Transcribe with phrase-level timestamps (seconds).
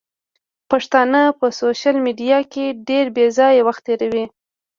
[0.71, 4.25] پښتانه په سوشل ميډيا کې ډېر بېځايه وخت تيروي.